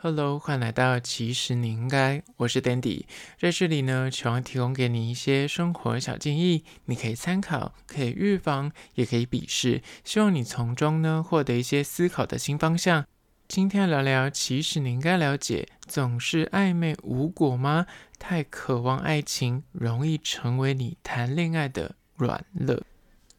[0.00, 3.02] Hello，欢迎来到其实你应该，我是 Dandy，
[3.36, 13.04] 在这里呢，希望提供给你一些生活小建议，你可以参考，可以预防，也可以鄙视，希望你从中呢获得一些思考的新方向。
[13.48, 17.86] 今天聊聊，其实你应该了解，总是暧昧无果吗？
[18.20, 22.80] 太渴望爱情，容易成为你谈恋爱的软肋。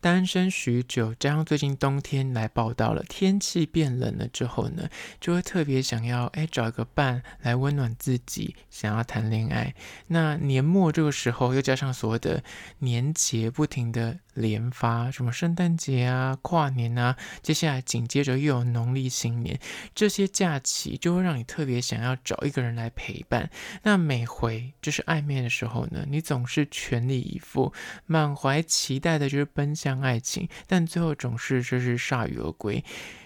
[0.02, 4.90] 单身许久，加上最近冬天来报道了，天气变冷了之后呢，
[5.20, 9.76] 就会特别想要哎找一个伴来温暖自己，想要谈恋爱。
[10.08, 12.44] 那年末这个时候，又加上所谓的
[12.80, 19.60] 年节不停的连发，什么圣诞节啊、跨年啊，接下来紧接着又有农历新年，
[19.94, 23.52] 这些假期就会让你特别想要找一个人来陪伴。
[23.84, 27.72] 那每回就是暧昧的时候呢，你总是全力以赴，
[28.06, 30.00] 满怀期待的就是奔向。
[30.00, 32.82] 爱情，但最后总是就是铩羽而归。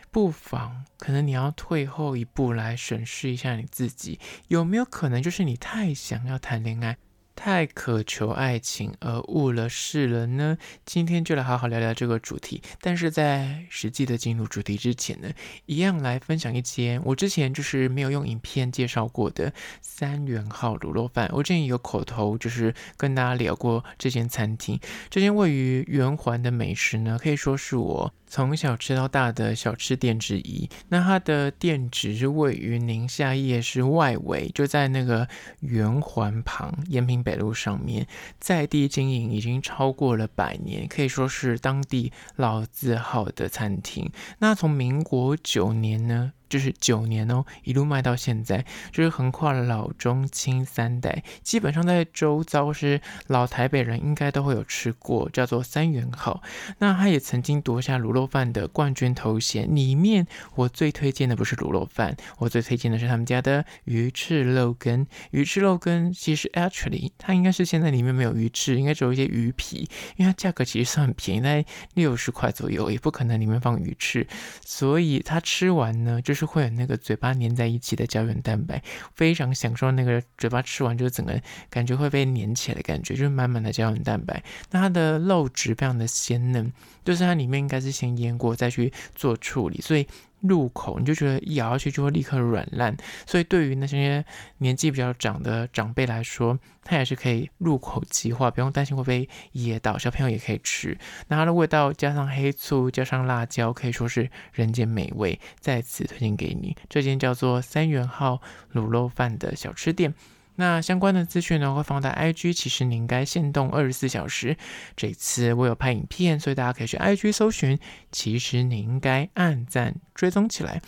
[0.09, 6.97] 不妨，可能你要退后一步来审视一下你自己，有没有可能就是你太想要谈恋爱？
[7.35, 10.57] 太渴求爱情而误了事了呢？
[10.85, 12.61] 今天就来好好聊聊这个主题。
[12.79, 15.29] 但是在实际的进入主题之前呢，
[15.65, 21.29] 一样来分享一间我之前就是没有用影片介绍过的三元号卤肉饭。
[21.33, 24.79] 我之前有口头就是跟大家聊过这间餐厅。
[25.09, 30.67] 这间位于圆环的美食呢，可以说是我从小吃到大的小吃店之一。
[30.89, 35.27] 那它的店址是位于宁夏夜市外围，就在那个
[35.59, 38.07] 圆环旁延平北路上面，
[38.39, 44.11] 在地经营已经超过了百年，可以说是当地老字号的餐厅。
[44.39, 56.43] 那从民国九年呢，就是九年哦，一路卖到现在，就是横跨老中青三代，基本上在周遭是老台北人应该都会有吃过，叫做三元号。
[56.77, 59.75] 那他也曾经夺下卤肉饭的冠军头衔。
[59.75, 65.07] 里面我最推荐的不是卤肉饭，我最推荐的是他们家的鱼翅肉羹。
[65.31, 74.27] 鱼翅肉羹其实 actually 它应该是现在里面没有鱼翅，应该只有一些鱼皮，因为它价格其实算很便宜，在六十块左右，也不可能里面放鱼翅，
[74.63, 76.42] 所以它吃完呢就是。
[76.45, 78.81] 会有那个嘴巴粘在一起的胶原蛋白，
[79.15, 84.43] 非常享受那个嘴巴吃完就整个感觉会被粘起来的感觉，就是满满的胶原蛋白。
[84.71, 86.71] 那它的肉质非常的鲜嫩，
[87.03, 90.07] 就是它里面应该是先腌过再去做处理，所以。
[90.43, 92.95] 入口你就觉得一咬下去就会立刻软烂，
[93.25, 94.23] 所以对于那些
[94.57, 99.97] 年纪比较长的长辈来说，它也是可以入口即化，不用担心会被噎到。
[99.97, 100.97] 小朋友也可以吃，
[101.29, 105.39] 那它的味道加上黑醋，加上辣椒，可以说是人间美味。
[105.59, 108.41] 在此推荐给你，这间叫做三元号
[108.73, 110.13] 卤肉饭的小吃店。
[110.55, 114.55] 那相关的资讯呢，会放在 IG，其实你应该限动二十四小时。
[114.95, 117.79] 这次我有拍影片，所以大家可以去 IG 搜寻。
[118.11, 120.81] 其实你应该按赞追踪起来。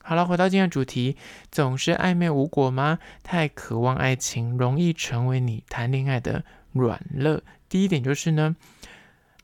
[0.00, 1.16] 好了，回到今天的主题，
[1.50, 2.98] 总是暧昧无果吗？
[3.22, 7.42] 太渴望爱情，容易成为你谈恋爱的软肋。
[7.68, 8.56] 第一点就是呢，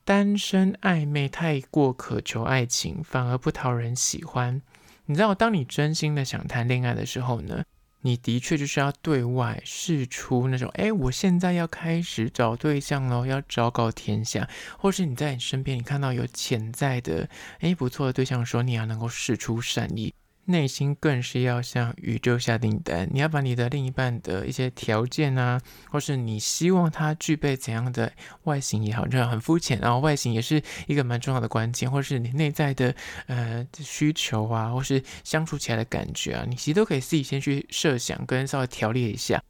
[0.05, 4.63] 单身暧昧太过渴求爱情，反而不讨人喜欢。
[5.07, 7.65] 你知道，当你真心的想谈恋爱的时候呢，
[8.07, 14.47] 你的确就是要对外示出那种，哎，我现在要开始找对象喽，要昭告天下，
[14.79, 17.27] 或是你在你身边，你看到有潜在的，
[17.61, 20.13] 哎，不错的对象的时候，你要能够示出善意。
[20.47, 25.61] 内心更是要向宇宙下订单，你要把你的另一半的一些条件啊，
[25.91, 28.13] 或是你希望他具备怎样的
[28.45, 32.95] 外形也好，这样很肤浅，然后外形也是一个蛮重要的关键，或是你内在的
[33.27, 39.43] 呃需求啊，或是相处起来的感觉啊，你其实都可以自己先去设想跟稍微条列一下，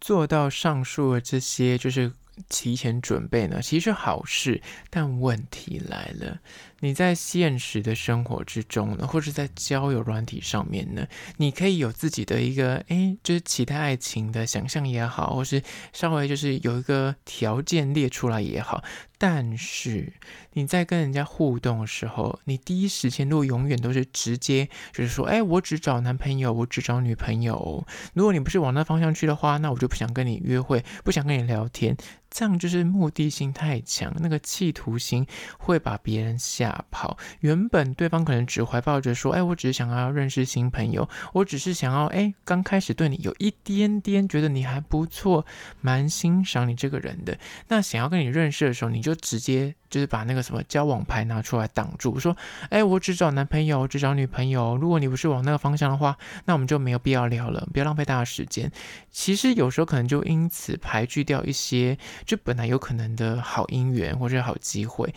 [0.00, 2.12] 做到上述的这些就是。
[2.48, 4.60] 提前准备呢，其实好事，
[4.90, 6.38] 但问题来了，
[6.80, 11.06] 你在现实的生活之中呢，或者在交友软体上面呢，
[11.38, 18.82] 你可以有自己的一个，诶，就是期待爱情的想象也好，或是稍微就是有一个条件列出来也好。
[19.18, 20.12] 但是
[20.52, 27.86] 你在跟人家互动的时候，你第一时间如果永远都是直接就是说，哎，我只找男朋友，我只找女朋友。
[28.12, 31.96] 如果你不是往那方向去的话，那我就不想跟你约会，不想跟你聊天。
[32.36, 37.16] 这样就是目的性太强，那个企图心会把别人吓跑。
[37.40, 45.46] 原本对方可能只怀抱着说，哎，我只是想要认识新朋友，我只是想要，哎，刚开始对你有一点点觉得你还不错，
[45.80, 47.38] 蛮欣赏你这个人的。
[47.68, 49.06] 那想要跟你认识的时候，你。
[49.06, 52.36] 就直接就是把那个什么交往牌拿出来挡住，说
[52.70, 54.76] ：“哎，我只找男朋友，只找女朋友。
[54.76, 58.70] 如果你不是往那个方向的话，那我们就没有必要聊了，不要浪费大家时间。”
[59.10, 65.14] 其实有时候可能就因此排拒掉一些就本来有可能的好姻缘或者好机会。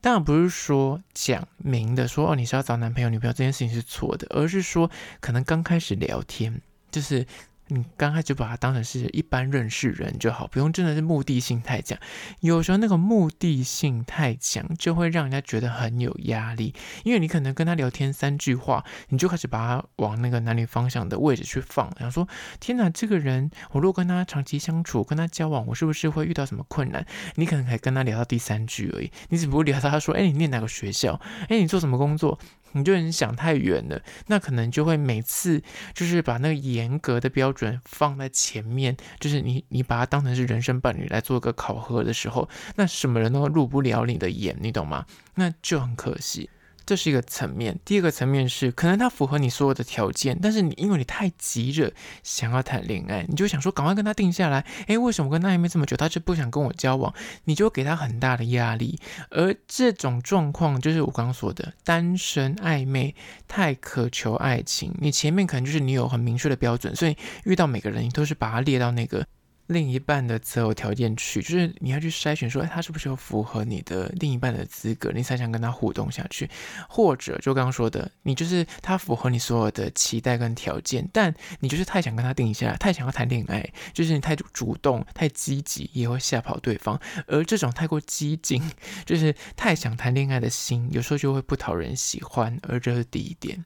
[0.00, 4.90] 当然不是说讲明的说哦，你是要找男朋友女朋友这件事情是错的，而是说
[5.20, 6.60] 可能刚开始聊天。
[6.90, 7.26] 就是。
[7.68, 11.98] 你刚开始把它当成是一般认识人就好，不用真的是目的性太强。
[12.40, 16.74] 有时候那个目的性太强，就会让人家觉得很有压力。
[17.04, 22.28] 因为你可能跟他聊天三句话，你就开始把他往那个男女方向的位置去放，然后说：
[22.60, 27.04] 天哪，这个人，我如果跟他长期相处，跟他交往，我是不是会遇到什么困难？
[27.34, 31.20] 你可能还跟他聊到第三句而已，你只不过聊到他说：哎，你念哪个学校？
[31.48, 32.38] 哎，你做什么工作？
[32.72, 35.62] 你就很想太远了，那可能就会每次
[35.94, 45.06] 就是把那个严格的标准放在前面，就是你你把它当成是人生伴侣来做个考核的时候，那什么人都入不了你的眼，你懂吗？
[45.34, 46.50] 那就很可惜。
[46.86, 51.92] 这是一个层面，第二个层面是，可能他符合你所有的条件，但是你因为你太急着
[52.22, 54.64] 想要谈恋爱，你就想说赶快跟他定下来。
[54.86, 57.12] 诶，为什么跟他暧昧这么久，他就不想跟我交往？
[57.44, 58.98] 你就给他很大的压力。
[59.30, 63.16] 而这种状况就是我刚刚说的单身暧昧，
[63.48, 64.94] 太渴求爱情。
[65.00, 69.26] 你前面可能就是你有很明确的标准，所以遇到每个人你都是把他列到那个。
[69.66, 76.48] 另一半的择偶条件去，就是你要去筛选说，哎，他是不是有符合你的另一半的资格，你才想跟他互动下去。
[76.88, 87.00] 或者就刚刚说的，你就是他符合你所有的期待跟条件，但你就是太想跟他定下来，太想要谈恋爱，就是你太主动、太积极，也会吓跑对方。
[87.26, 88.62] 而这种太过激进，
[89.04, 92.58] 就是太想谈恋爱的心，有时候就会不讨人喜欢。
[92.62, 93.64] 而这是第一点。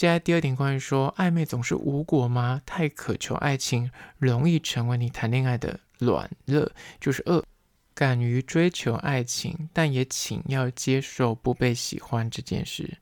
[0.00, 2.62] 接下来第二点，关于说暧昧总是无果吗？
[2.64, 7.44] 太渴求爱情，容易成为你谈恋爱的软肋，就是二。
[7.92, 12.96] 敢于追求爱情，但也请要接受不被喜欢这件事。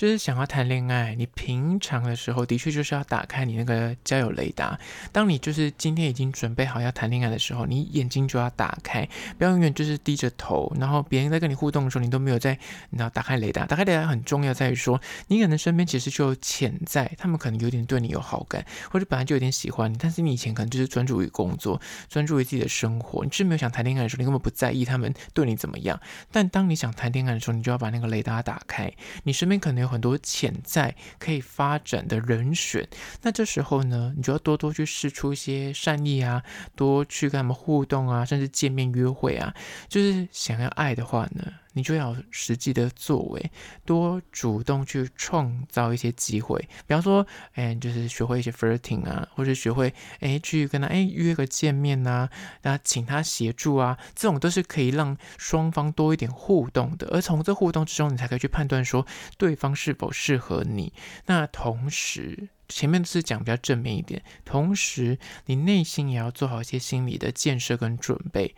[0.00, 4.80] 就是想要谈恋爱，你平常的时候的确就是要打开你那个交友雷达。
[5.12, 9.06] 当你就是今天已经准备好要谈恋爱的时候，你眼睛就要打开，
[9.36, 10.74] 不要永远就是低着头。
[10.80, 12.58] 然后别人在跟你互动的时候，你都没有在，
[12.88, 13.66] 你要打开雷达。
[13.66, 26.00] 打开雷达很重要，在于说你可能身边其实就有潜在，他们可能有点对你有好感，或者本来就有点喜欢你，但是你以前可能就是专注于工作，专注于自己的生活，你是没有想谈恋爱的时候，你根本不在意他们对你怎么样。
[26.32, 28.90] 但当你想谈恋爱的时候，你就要把那个雷达打开，
[29.24, 29.89] 你身边可能有。
[29.90, 32.88] 很多潜在可以发展的人选，
[33.22, 36.42] 那这时候呢，你就要多多去试出一些善意啊，
[36.76, 39.54] 多去跟他们互动啊，甚至见面约会啊，
[39.88, 41.52] 就是想要爱的话呢。
[41.72, 43.50] 你就要实际的作为，
[43.84, 52.28] 多主动去创造一些机会，比方说，哎，就是学会一些 flirting 啊，或者学会哎去跟他哎约个见面呐，
[52.62, 59.06] 那请他协助啊，这种都是可以让双方多一点互动的，而从这互动之中，你才可以去判断说
[59.38, 60.92] 对方是否适合你。
[61.26, 68.56] 那同时，前面是讲比较正面一点，同时你内心也要做好一些心理的建设跟准备，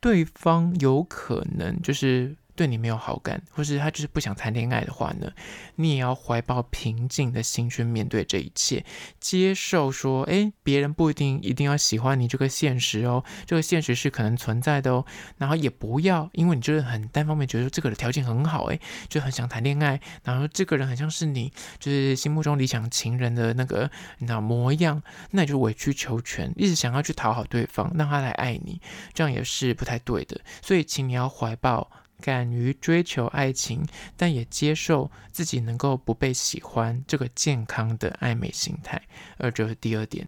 [0.00, 2.36] 对方有可能就是。
[2.54, 5.32] 对你没有好感，或是他就是不想谈恋爱的话呢，
[5.76, 8.84] 你也要怀抱平静的心去面对这一切，
[9.18, 15.04] 接受说，诶，别人不一定一定要喜欢你这个现实哦，这个现实是可能存在的哦。
[15.38, 28.80] 然后也不要因为你就是很单方面觉得这个的条件很好，诶，就很想谈恋爱，然后这个人很像是你就是心目中理想情人的那个那模样，那你就委曲求全，一直想要去讨好对方，让他来爱你，
[29.14, 30.40] 这样也是不太对的。
[30.60, 31.90] 所以，请你要怀抱。
[32.22, 33.86] 敢于追求爱情，
[34.16, 39.02] 但也接受自己能够不被喜欢，这个健康的暧昧心态。
[39.36, 40.26] 而这是第二点。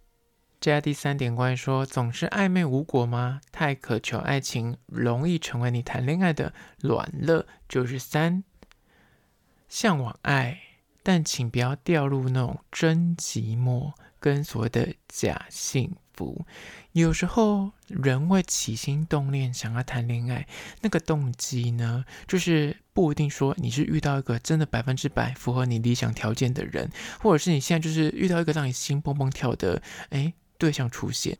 [0.60, 3.40] 接下来第三点，关于说总是暧昧无果吗？
[3.52, 7.46] 太渴求爱情，容易成为你谈恋爱的软肋。
[7.68, 8.42] 就是三，
[9.68, 10.58] 向往爱，
[11.02, 16.46] 但请不要掉入那种真寂寞跟所谓的假性福。
[16.92, 20.46] 有时候人会起心动念想要谈恋爱，
[20.80, 26.90] 那个动机呢，就是不一定说你是遇到一个真的百分之百符合你理想条件的人，
[27.20, 31.36] 或者是你现在就是遇到一个让你心蹦蹦跳的诶对象出现。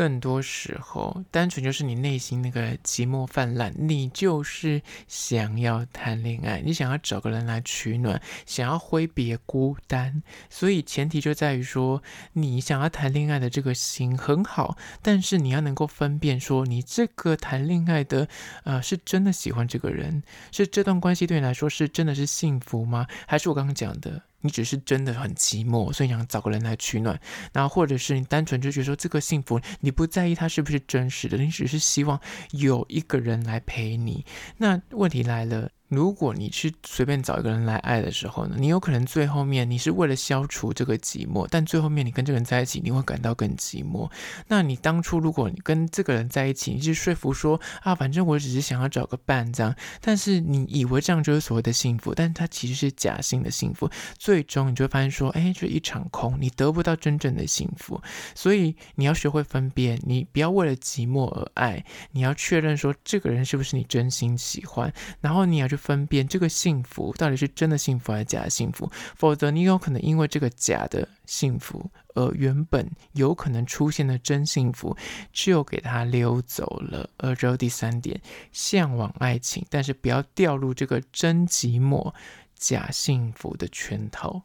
[0.00, 10.22] 更多时候，单纯就是你内心那个寂寞泛滥，你就是想要谈恋爱，你想要找个人来取暖，想要挥别孤单。
[10.48, 12.02] 所以前提就在于说，
[12.32, 18.26] 你想要谈恋爱的这个心很好，但是你要能够分辨说，你这个谈恋爱的，
[18.64, 23.06] 呃，是真的喜欢这个人，是这段关系对你来说是真的是幸福吗？
[23.26, 24.22] 还是我刚刚讲的？
[24.42, 27.20] 你只是真的很寂寞，所以想找个人来取暖，
[27.52, 32.20] 那或者是你单纯就觉得说这个幸福，你不在意它是不是真实的，你只是希望
[32.52, 34.24] 有一个人来陪你。
[34.58, 44.08] 那问题来了，如果你去随便找一个人来爱的时候呢，你有可能最后面你是为了消除这个寂寞，但最后面你跟这个人在一起，你会感到更寂寞。
[44.46, 58.00] 那你当初如果你跟这个人在一起，你是说服说啊，反正我只是想要找个伴这样，但是你以为这样就是所谓的幸福，但它其实是假性的幸福，最终你就会发现说，哎，就一场空，你得不到真正的幸福。
[58.36, 65.79] 所以你要学会分辨，你不要为了寂寞而爱，你要确认说这个人是不是你真心喜欢，然后你要去。
[65.80, 74.96] 分辨这个幸福到底是真的幸福还是假的幸福，否则你有可能因为这个假的幸福，而原本有可能出现的真幸福
[75.32, 77.08] 就给它溜走了。
[77.16, 78.20] 而之后第三点，
[78.52, 82.12] 向往爱情，但是不要掉入这个真寂寞、
[82.54, 84.42] 假幸福的圈套。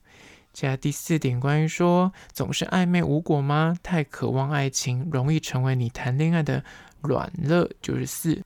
[0.53, 3.77] 接下来第四点，关于说总是暧昧无果吗？
[3.83, 6.63] 太渴望爱情，容易成为你谈恋爱的
[7.01, 8.41] 软肋，就是四。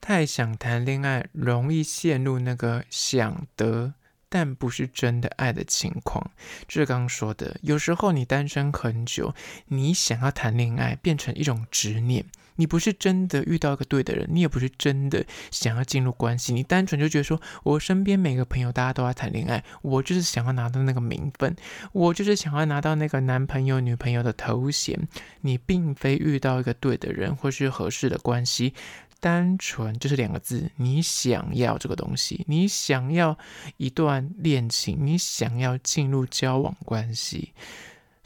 [0.00, 3.94] 太想谈恋爱，容易陷入那个想得
[4.28, 6.30] 但不是真的爱的情况。
[6.66, 9.34] 就是刚刚说的，有时候你单身很久，
[9.66, 12.24] 你想要谈恋爱变成一种执念，
[12.56, 21.56] 你不是真的遇到一个对的人，你也不是真的想要进入关系，你单纯就觉得说，我身边每个朋友大家都在谈恋爱，我就是想要拿到那个名分，
[21.92, 25.08] 我就是想要拿到那个男朋友女朋友的头衔。
[25.40, 28.74] 你并非遇到一个对的人或是合适的关系。
[29.20, 33.36] 单纯就是两个字，你想要这个东西，你想要
[33.76, 37.52] 一段恋情，你想要进入交往关系。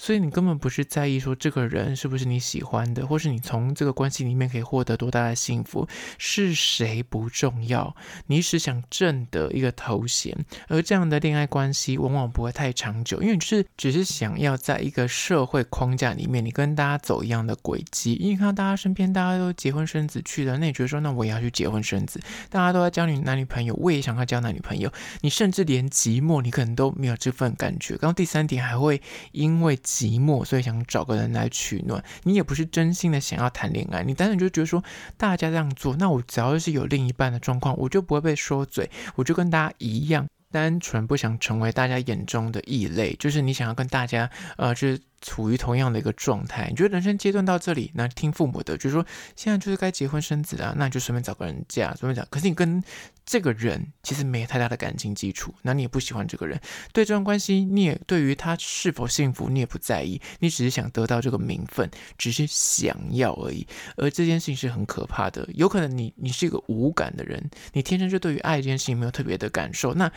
[0.03, 5.87] 所以你根本不是在意说这个人是不是你喜欢的，或是你从这个关系里面可以获得多大的幸福，
[6.19, 7.95] 是谁不重要，
[8.27, 27.97] 你只想挣得一个头衔，而这样的恋爱关系往往不会太长久，因为你是只是想要在一个社会框架里面，你跟大家走一样的轨迹，因为看到大家身边大家都结婚生子去了，那你觉得说那我也要去结婚生子，大家都在交女男女朋友，我也想要交男女朋友，你甚至连寂寞你可能都没有这份感觉。
[27.97, 29.79] 刚刚第三点还会因为。
[29.93, 32.03] 寂寞，所以想找个人来取暖。
[32.23, 34.83] 你也不是真心的想要谈恋爱，你单纯就觉得说
[35.19, 43.15] 大家这样做，那我只要是有另一半的状况，我就不会被说嘴，我就跟大家一样，单纯不想成为大家眼中的异类。
[43.19, 44.99] 就是你想要跟大家，呃，就是。
[45.23, 52.27] 处于同样的一个状态，你觉得人生阶段到这里，那听父母的，就是说现在就是该结婚生子啊，那你就随便找个人嫁，随便找。
[52.29, 52.83] 可是你跟
[53.25, 56.61] 这个人其实没有太大的感情基础，那你也不喜欢这个人，
[56.93, 61.89] 对这段关系，你也对于他是否幸福，你也不在意，你只是想得到这个名分，
[62.19, 63.67] 只是想要而已。
[63.97, 70.11] 而这件事情是很可怕的，有可能你你是一个无感的人，你天生就对于爱这件事情没有特别的感受，那。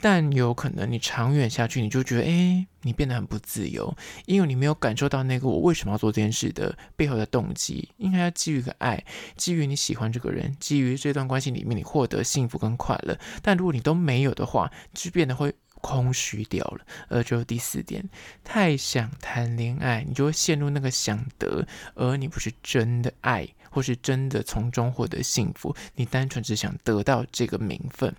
[0.00, 7.88] 但有可能你长远下去，你就觉得，哎，你变得很不自由，因为你没有感受到那个我为什么要做这件事的背后的动机。
[7.96, 9.04] 应该要基于个爱，
[9.36, 13.18] 基于你喜欢这个人，基于这段关系里面你获得幸福跟快乐。
[13.42, 16.86] 但如果你都没有的话，就变得会空虚掉了。
[17.08, 18.08] 而就第四点，
[18.44, 28.14] 太想谈恋爱，你就会陷入那个想得，而你不是真的爱，或是真的从中获得幸福，你单纯只想得到这个名分。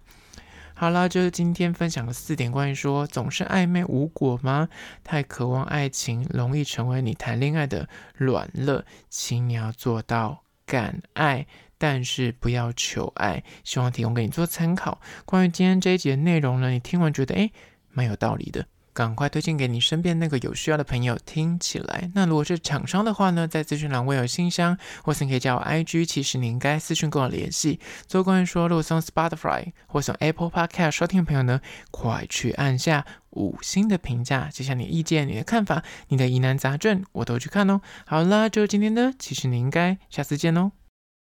[0.79, 4.69] 好啦，就是今天分享的四点，关于说总是暧昧无果吗？
[5.03, 8.85] 太渴望爱情，容易成为你谈恋爱的软肋。
[9.09, 11.45] 请你要做到敢爱，
[11.77, 13.43] 但是不要求爱。
[13.65, 15.01] 希望提供给你做参考。
[15.25, 17.51] 关于今天这一集的内容呢，你听完觉得诶，
[17.89, 18.65] 蛮有道理的。
[18.99, 22.11] 赶快推荐给你身边那个有需要的朋友听起来。
[22.13, 27.79] 那如果是厂商的话呢，在资讯栏我有信箱，或是你可以加我 IG，其实你应该私讯跟我联系。
[28.07, 37.79] 做关于说，如果从 Spotify 或从 Apple Podcast 收听的朋友呢，快去按下五星的评价，写下你的意见、你的看法、你的疑难杂症，我都去看哦。
[38.05, 40.73] 好啦，就是今天的，其实你应该下次见哦。